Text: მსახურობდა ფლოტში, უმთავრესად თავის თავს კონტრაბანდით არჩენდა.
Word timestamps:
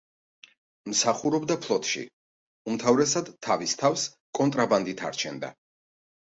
მსახურობდა 0.93 1.57
ფლოტში, 1.65 2.03
უმთავრესად 2.71 3.29
თავის 3.49 3.77
თავს 3.83 4.07
კონტრაბანდით 4.41 5.05
არჩენდა. 5.13 5.55